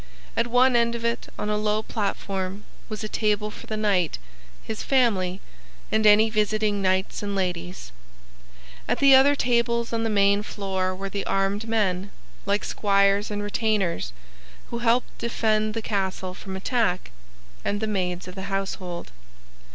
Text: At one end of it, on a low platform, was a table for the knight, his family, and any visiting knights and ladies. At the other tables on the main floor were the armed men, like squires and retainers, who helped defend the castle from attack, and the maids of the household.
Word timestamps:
At 0.35 0.47
one 0.47 0.75
end 0.75 0.95
of 0.95 1.05
it, 1.05 1.31
on 1.37 1.47
a 1.51 1.59
low 1.59 1.83
platform, 1.83 2.63
was 2.89 3.03
a 3.03 3.07
table 3.07 3.51
for 3.51 3.67
the 3.67 3.77
knight, 3.77 4.17
his 4.63 4.81
family, 4.81 5.41
and 5.91 6.07
any 6.07 6.27
visiting 6.27 6.81
knights 6.81 7.21
and 7.21 7.35
ladies. 7.35 7.91
At 8.87 8.97
the 8.97 9.13
other 9.13 9.35
tables 9.35 9.93
on 9.93 10.01
the 10.03 10.09
main 10.09 10.41
floor 10.41 10.95
were 10.95 11.09
the 11.11 11.23
armed 11.27 11.67
men, 11.69 12.09
like 12.47 12.63
squires 12.63 13.29
and 13.29 13.43
retainers, 13.43 14.11
who 14.71 14.79
helped 14.79 15.15
defend 15.19 15.75
the 15.75 15.83
castle 15.83 16.33
from 16.33 16.55
attack, 16.57 17.11
and 17.63 17.79
the 17.79 17.85
maids 17.85 18.27
of 18.27 18.33
the 18.33 18.49
household. 18.49 19.11